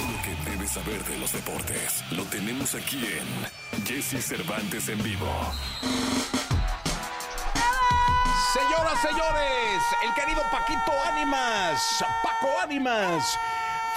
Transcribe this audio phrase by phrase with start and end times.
[0.00, 5.02] Todo lo que debes saber de los deportes lo tenemos aquí en Jesse Cervantes en
[5.02, 5.28] vivo.
[8.54, 13.38] Señoras, señores, el querido Paquito Ánimas, Paco Ánimas,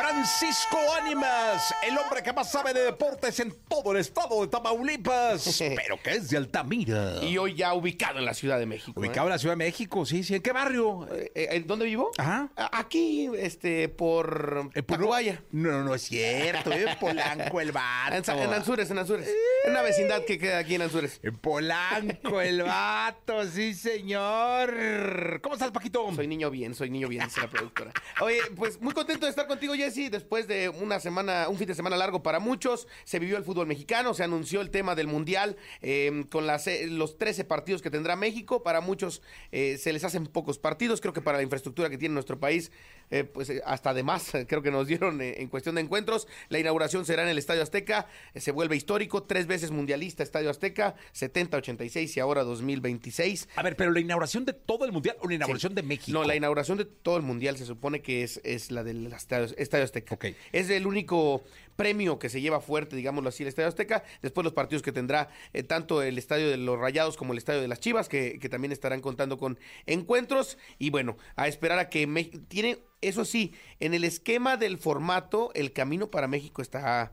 [0.00, 5.62] Francisco Ánimas, el hombre que más sabe de deportes en todo el estado de Tamaulipas,
[5.76, 7.22] pero que es de Altamira.
[7.22, 8.98] Y hoy ya ubicado en la Ciudad de México.
[8.98, 10.36] Ubicado en la Ciudad de México, sí, sí.
[10.36, 11.06] ¿En qué barrio?
[11.12, 11.30] ¿eh?
[11.34, 12.10] Eh, ¿En dónde vivo?
[12.16, 12.48] Ajá.
[12.56, 15.42] Aquí, este, por ¿En Tacubaya.
[15.50, 16.72] No, no es cierto.
[16.72, 18.32] En Polanco, el vato.
[18.32, 19.28] En, en Anzures, en Anzures.
[19.64, 21.20] En una vecindad que queda aquí en Anzures.
[21.22, 25.40] En Polanco, el vato, sí, señor.
[25.42, 26.10] ¿Cómo estás, Paquito?
[26.14, 27.92] Soy niño bien, soy niño bien, dice la productora.
[28.22, 30.10] Oye, pues muy contento de estar contigo, Jesse.
[30.10, 33.66] Después de una semana, un fin de semana largo para muchos, se vivió el fútbol
[33.66, 37.90] mexicano, se anunció el tema del Mundial eh, con las, eh, los 13 partidos que
[37.90, 38.62] tendrá México.
[38.62, 39.22] Para muchos
[39.52, 41.00] eh, se les hacen pocos partidos.
[41.00, 42.70] Creo que para la infraestructura que tiene nuestro país,
[43.10, 46.26] eh, pues eh, hasta de más, creo que nos dieron eh, en cuestión de encuentros.
[46.48, 48.06] La inauguración será en el Estadio Azteca.
[48.34, 53.48] eh, se vuelve histórico, tres veces mundialista Estadio Azteca, 70, 86 y ahora 2026.
[53.56, 55.76] A ver, pero la inauguración de todo el mundial o la inauguración Sí.
[55.76, 56.12] de México.
[56.18, 59.48] No, la inauguración de todo el mundial se supone que es, es la del Estadio,
[59.56, 60.18] Estadio Azteca.
[60.52, 61.42] Es el único
[61.76, 64.04] premio que se lleva fuerte, digámoslo así, el Estadio Azteca.
[64.22, 67.60] Después los partidos que tendrá eh, tanto el Estadio de los Rayados como el Estadio
[67.62, 70.58] de las Chivas, que, que también estarán contando con encuentros.
[70.78, 75.50] Y bueno, a esperar a que México tiene, eso sí, en el esquema del formato,
[75.54, 77.12] el camino para México está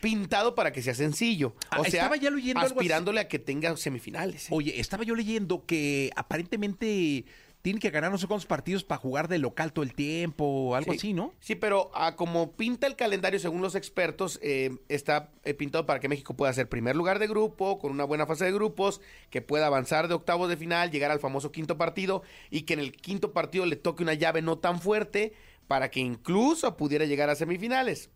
[0.00, 1.54] pintado para que sea sencillo.
[1.70, 2.78] Ah, O sea, estaba ya leyendo algo así.
[2.80, 4.46] aspirándole a que tenga semifinales.
[4.46, 4.48] ¿eh?
[4.50, 7.24] Oye, estaba yo leyendo que aparentemente
[7.62, 10.74] tienen que ganar no sé cuántos partidos para jugar de local todo el tiempo o
[10.74, 10.98] algo Sí.
[10.98, 11.32] así, ¿no?
[11.40, 16.00] Sí, pero ah, como pinta el calendario según los expertos, eh, está eh, pintado para
[16.00, 19.42] que México pueda ser primer lugar de grupo, con una buena fase de grupos, que
[19.42, 22.92] pueda avanzar de octavos de final, llegar al famoso quinto partido y que en el
[22.92, 25.32] quinto partido le toque una llave no tan fuerte
[25.68, 28.10] para que incluso pudiera llegar a semifinales.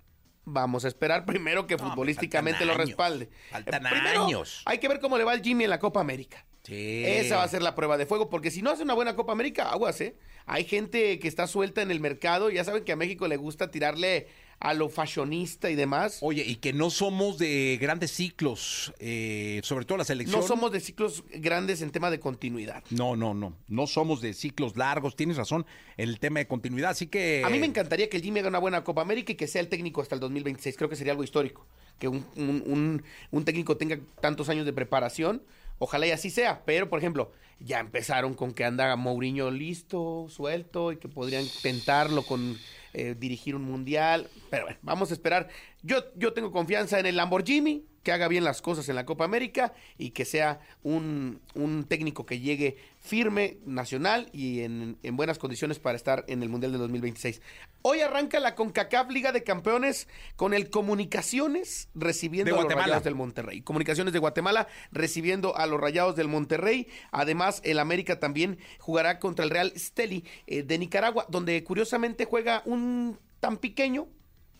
[0.45, 3.31] Vamos a esperar primero que No, futbolísticamente lo respalde.
[3.51, 4.63] Faltan Eh, primero, años.
[4.65, 6.45] Hay que ver cómo le va al Jimmy en la Copa América.
[6.67, 7.03] Sí.
[7.05, 9.33] Esa va a ser la prueba de fuego, porque si no hace una buena Copa
[9.33, 10.17] América, aguas, ¿eh?
[10.47, 13.71] Hay gente que está suelta en el mercado, ya saben que a México le gusta
[13.71, 14.27] tirarle
[14.59, 16.19] a lo fashionista y demás.
[16.23, 20.41] Oye, y que no somos de grandes ciclos, eh, sobre todo la selección.
[20.41, 22.83] No somos de ciclos grandes en tema de continuidad.
[22.91, 23.55] No, no, no.
[23.69, 25.15] No somos de ciclos largos.
[25.15, 25.67] Tienes razón
[25.99, 26.91] en el tema de continuidad.
[26.91, 27.43] Así que.
[27.45, 29.61] A mí me encantaría que el Jimmy haga una buena Copa América y que sea
[29.61, 30.77] el técnico hasta el 2026.
[30.77, 31.67] Creo que sería algo histórico.
[31.99, 35.43] Que un, un- un- un técnico tenga tantos años de preparación.
[35.79, 36.63] Ojalá y así sea.
[36.65, 42.23] Pero, por ejemplo, ya empezaron con que anda Mourinho listo, suelto, y que podrían tentarlo
[42.23, 42.57] con
[42.93, 44.29] eh, dirigir un mundial.
[44.51, 45.49] Pero bueno, vamos a esperar.
[45.83, 49.25] Yo, yo tengo confianza en el Lamborghini, que haga bien las cosas en la Copa
[49.25, 55.41] América y que sea un, un técnico que llegue firme, nacional y en, en buenas
[55.41, 57.43] condiciones para estar en el Mundial de 2026.
[57.83, 60.07] Hoy arranca la CONCACAF Liga de Campeones
[60.37, 62.87] con el Comunicaciones recibiendo De a los Guatemala.
[62.87, 63.63] Rayados del Monterrey.
[63.63, 66.87] Comunicaciones de Guatemala recibiendo a los Rayados del Monterrey.
[67.11, 72.63] Además, el América también jugará contra el Real Steli eh, de Nicaragua, donde curiosamente juega
[72.67, 74.07] un tan pequeño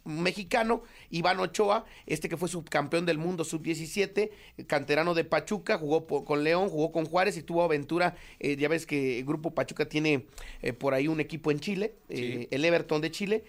[0.07, 4.31] mexicano, Iván Ochoa, este que fue subcampeón del mundo sub-17,
[4.67, 8.17] canterano de Pachuca, jugó con León, jugó con Juárez y tuvo aventura.
[8.39, 10.27] eh, ya ves que el Grupo Pachuca tiene
[10.63, 13.45] eh, por ahí un equipo en Chile, eh, el Everton de Chile,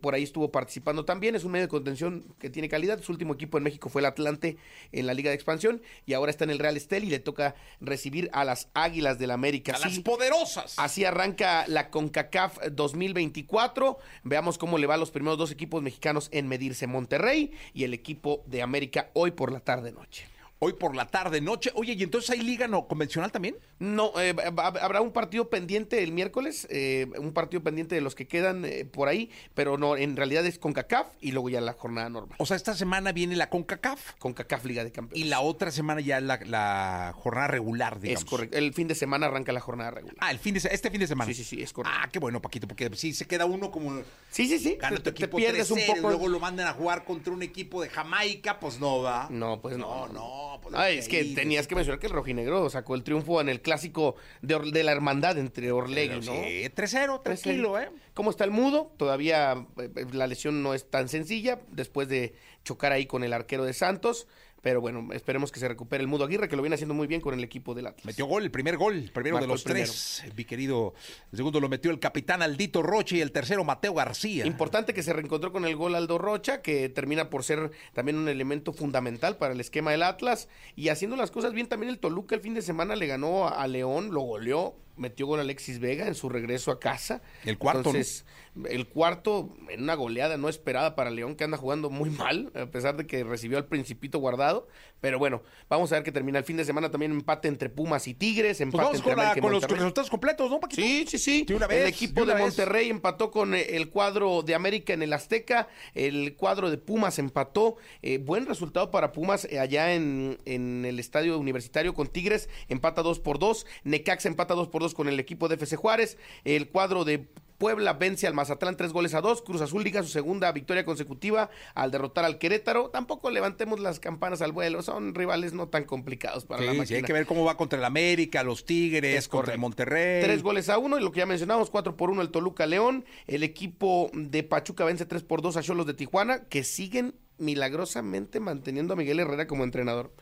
[0.00, 1.34] por ahí estuvo participando también.
[1.34, 3.00] Es un medio de contención que tiene calidad.
[3.02, 4.56] Su último equipo en México fue el Atlante
[4.92, 7.54] en la Liga de Expansión y ahora está en el Real Estel y le toca
[7.80, 9.74] recibir a las Águilas del América.
[9.74, 10.74] A las poderosas.
[10.78, 13.98] Así arranca la CONCACAF 2024.
[14.24, 17.94] Veamos cómo le va a los primeros dos equipos mexicanos en medirse Monterrey y el
[17.94, 20.33] equipo de América hoy por la tarde noche.
[20.64, 21.70] Hoy por la tarde, noche.
[21.74, 23.56] Oye, ¿y entonces hay liga no convencional también?
[23.78, 28.14] No, eh, hab- habrá un partido pendiente el miércoles, eh, un partido pendiente de los
[28.14, 31.74] que quedan eh, por ahí, pero no, en realidad es CONCACAF y luego ya la
[31.74, 32.36] jornada normal.
[32.38, 35.28] O sea, esta semana viene la CONCACAF CONCACAF Liga de y Campeones.
[35.28, 38.22] la otra semana ya la, la jornada regular, digamos.
[38.24, 38.56] Es correcto.
[38.56, 40.16] El fin de semana arranca la jornada regular.
[40.20, 41.28] Ah, el fin de este fin de semana.
[41.28, 41.98] Sí, sí, sí, es correcto.
[42.02, 44.00] Ah, qué bueno, Paquito, porque sí se queda uno como
[44.30, 44.76] Sí, sí, sí.
[44.80, 45.98] gana te, tu te equipo pierdes un 3-0 poco.
[45.98, 49.28] y luego lo mandan a jugar contra un equipo de Jamaica, pues no va.
[49.30, 50.06] No, pues no.
[50.06, 53.40] No, no, pues Ay, es que tenías que mencionar que el rojinegro sacó el triunfo
[53.40, 56.32] en el clásico de, Or- de la hermandad entre Orlegui, ¿no?
[56.32, 57.90] Sí, 3-0, tranquilo, ¿eh?
[58.14, 58.92] ¿Cómo está el mudo?
[58.96, 62.34] Todavía eh, eh, la lesión no es tan sencilla después de
[62.64, 64.26] chocar ahí con el arquero de Santos.
[64.64, 67.20] Pero bueno, esperemos que se recupere el mudo Aguirre, que lo viene haciendo muy bien
[67.20, 68.06] con el equipo del Atlas.
[68.06, 69.84] Metió gol, el primer gol, el primero Marcó de los primero.
[69.84, 70.24] tres.
[70.34, 70.94] Mi querido,
[71.30, 74.46] el segundo lo metió el capitán Aldito Roche y el tercero Mateo García.
[74.46, 78.26] Importante que se reencontró con el gol Aldo Rocha, que termina por ser también un
[78.26, 80.48] elemento fundamental para el esquema del Atlas.
[80.76, 83.66] Y haciendo las cosas bien, también el Toluca el fin de semana le ganó a
[83.66, 87.22] León, lo goleó metió gol Alexis Vega en su regreso a casa.
[87.44, 87.88] El cuarto, ¿no?
[87.90, 88.24] Entonces,
[88.68, 92.66] el cuarto en una goleada no esperada para León, que anda jugando muy mal, a
[92.66, 94.68] pesar de que recibió al Principito guardado.
[95.00, 98.06] Pero bueno, vamos a ver que termina el fin de semana también empate entre Pumas
[98.08, 100.80] y Tigres, Pues empate vamos entre con, la- con los resultados completos, ¿no, Paquito?
[100.80, 101.44] Sí, sí, sí.
[101.44, 102.42] De una el equipo de de, una vez.
[102.44, 105.68] Monterrey empató con eh, el cuadro de América en el Azteca.
[105.94, 107.76] El cuadro de Pumas empató.
[108.02, 112.48] Eh, buen resultado para Pumas eh, allá en, en el estadio universitario con Tigres.
[112.68, 113.66] Empata 2 por 2.
[113.82, 116.18] Necaxa empata 2 por 2 con el equipo de FC Juárez.
[116.44, 117.26] El cuadro de
[117.58, 119.40] Puebla vence al Mazatlán tres goles a dos.
[119.40, 122.90] Cruz Azul liga su segunda victoria consecutiva al derrotar al Querétaro.
[122.90, 124.82] Tampoco levantemos las campanas al vuelo.
[124.82, 126.86] Son rivales no tan complicados para la máquina.
[126.86, 129.60] sí, hay que ver cómo va contra el América, los Tigres, Es contra el.
[129.60, 130.22] Monterrey.
[130.22, 133.04] Tres goles a uno, y lo que ya mencionamos, cuatro por uno el Toluca León.
[133.26, 138.40] El equipo de Pachuca vence tres por dos a Cholos de Tijuana, que siguen milagrosamente
[138.40, 140.12] manteniendo a Miguel Herrera como entrenador.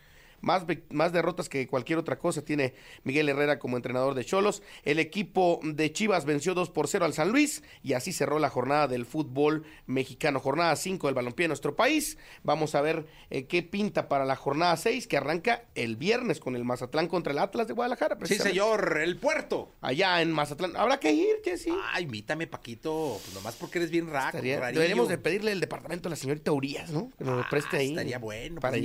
[0.42, 2.74] Más, más derrotas que cualquier otra cosa tiene
[3.04, 4.62] Miguel Herrera como entrenador de Cholos.
[4.84, 8.50] El equipo de Chivas venció 2 por 0 al San Luis y así cerró la
[8.50, 10.40] jornada del fútbol mexicano.
[10.40, 12.18] Jornada 5 del balompié de nuestro país.
[12.42, 16.56] Vamos a ver eh, qué pinta para la jornada 6 que arranca el viernes con
[16.56, 18.18] el Mazatlán contra el Atlas de Guadalajara.
[18.24, 19.70] Sí, señor, el puerto.
[19.80, 20.76] allá en Mazatlán.
[20.76, 21.70] Habrá que ir, Jessy.
[21.92, 26.08] Ay, invítame, Paquito, pues nomás porque eres bien raco, Estaría- deberíamos de pedirle el departamento
[26.08, 27.10] a la señorita Urias, ¿no?
[27.16, 27.90] Que nos Ah, preste ahí.
[27.90, 28.82] estaría bueno, Para pues,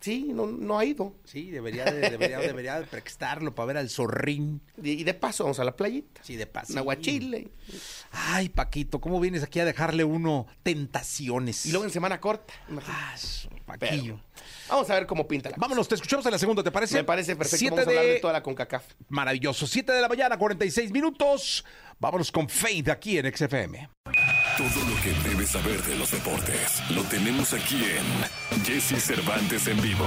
[0.00, 1.14] Sí, no, no ha ido.
[1.24, 4.60] Sí, debería de, debería, debería de prestarlo para ver al zorrín.
[4.82, 6.20] Y, de paso vamos a la playita.
[6.22, 6.72] Sí, de paso.
[6.72, 7.48] Un aguachile.
[8.12, 11.66] Ay, Paquito, ¿cómo vienes aquí a dejarle uno tentaciones?
[11.66, 12.54] Y luego en semana corta.
[12.68, 13.00] imagínate.
[13.00, 13.14] Ah,
[13.66, 14.20] Pero Paquillo.
[14.68, 15.60] vamos a ver cómo pinta la cosa.
[15.66, 16.94] Vámonos, te escuchamos en la segunda, ¿te parece?
[16.94, 17.58] Me parece perfecto.
[17.58, 18.84] Siete Vamos a hablar de- de toda la CONCACAF.
[19.08, 19.66] Maravilloso.
[19.66, 21.64] 7 de la mañana, 46 minutos.
[21.98, 23.88] Vámonos con Faith aquí en XFM.
[24.58, 29.80] Todo lo que debes saber de los deportes lo tenemos aquí en Jesse Cervantes en
[29.80, 30.04] vivo.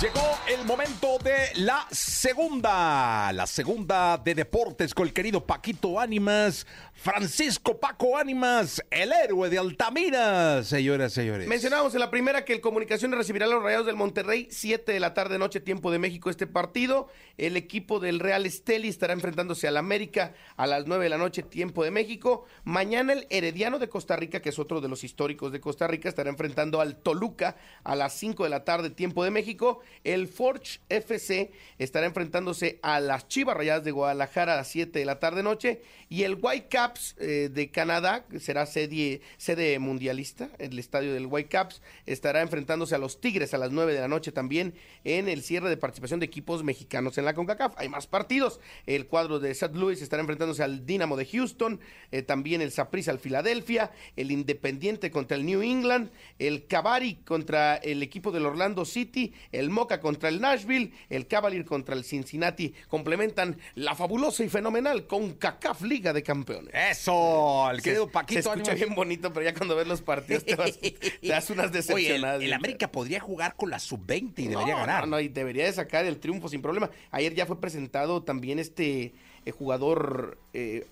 [0.00, 6.66] Llegó el momento de la segunda, la segunda de deportes con el querido Paquito Ánimas,
[6.94, 11.46] Francisco Paco Ánimas, el héroe de Altamira, señoras, señores.
[11.48, 15.00] Mencionábamos en la primera que el Comunicaciones recibirá a los Rayados del Monterrey, 7 de
[15.00, 17.08] la tarde noche, tiempo de México, este partido.
[17.36, 21.42] El equipo del Real Esteli estará enfrentándose al América a las 9 de la noche,
[21.42, 22.46] tiempo de México.
[22.64, 26.08] Mañana el Herediano de Costa Rica, que es otro de los históricos de Costa Rica,
[26.08, 29.80] estará enfrentando al Toluca a las 5 de la tarde, tiempo de México.
[30.04, 35.04] El Forge FC estará enfrentándose a las Chivas Rayadas de Guadalajara a las 7 de
[35.04, 35.82] la tarde noche.
[36.08, 41.82] Y el Whitecaps eh, de Canadá, que será sede, sede mundialista, el estadio del Whitecaps,
[42.06, 45.68] estará enfrentándose a los Tigres a las 9 de la noche también en el cierre
[45.68, 47.74] de participación de equipos mexicanos en la CONCACAF.
[47.76, 48.60] Hay más partidos.
[48.86, 49.76] El cuadro de St.
[49.76, 55.10] Louis estará enfrentándose al Dynamo de Houston, eh, también el Saprissa al Filadelfia, el Independiente
[55.10, 60.28] contra el New England, el Cavari contra el equipo del Orlando City, el Moca contra
[60.28, 62.74] el Nashville, el Cavalier contra el Cincinnati.
[62.88, 66.74] Complementan la fabulosa y fenomenal CONCACAF Liga de Campeones.
[66.74, 68.86] Eso, el querido Se- Paquito Se escucha Ánimas.
[68.88, 71.72] bien bonito, pero ya cuando ves los partidos te, vas- te das unas Oye, el,
[71.72, 72.42] decepcionadas.
[72.42, 75.04] el América podría jugar con la sub-20 y debería ganar.
[75.08, 76.90] No, no, y debería de sacar el triunfo sin problema.
[77.10, 79.14] Ayer ya fue presentado también este
[79.46, 80.86] eh, jugador eh,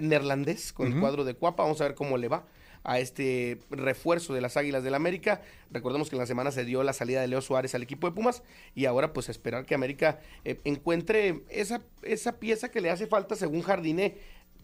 [0.00, 1.62] neerlandés con el cuadro de Cuapa.
[1.64, 2.44] Vamos a ver cómo le va
[2.84, 5.42] a este refuerzo de las Águilas del América.
[5.70, 8.14] Recordemos que en la semana se dio la salida de Leo Suárez al equipo de
[8.14, 8.42] Pumas
[8.74, 13.36] y ahora pues esperar que América eh, encuentre esa, esa pieza que le hace falta
[13.36, 14.16] según Jardiné,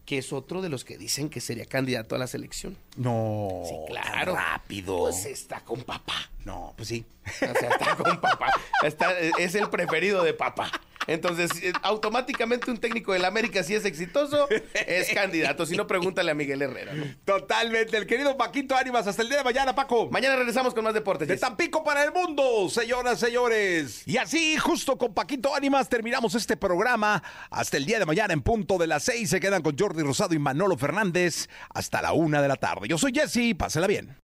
[0.06, 2.76] que es otro de los que dicen que sería candidato a la selección.
[2.96, 4.34] No, Sí, tan claro.
[4.36, 4.98] rápido.
[5.00, 6.30] Pues está con papá.
[6.44, 7.04] No, pues sí.
[7.26, 8.52] O sea, está con papá.
[8.85, 10.70] Está- es el preferido de papá.
[11.06, 14.48] Entonces, eh, automáticamente un técnico del América, si es exitoso,
[14.86, 15.66] es candidato.
[15.66, 16.94] Si no, pregúntale a Miguel Herrera.
[16.94, 17.04] ¿no?
[17.25, 19.06] Totalmente, el querido Paquito Ánimas.
[19.06, 20.08] Hasta el día de mañana, Paco.
[20.10, 21.28] Mañana regresamos con más deportes.
[21.28, 21.36] De.
[21.36, 24.02] Tampico para el mundo, señoras, señores.
[24.06, 27.22] Y así, justo con Paquito Ánimas, terminamos este programa.
[27.50, 30.34] Hasta el día de mañana, en punto de las seis, se quedan con Jordi Rosado
[30.34, 31.48] y Manolo Fernández.
[31.70, 32.88] Hasta la una de la tarde.
[32.88, 34.16] Yo soy Jesse, pásela bien.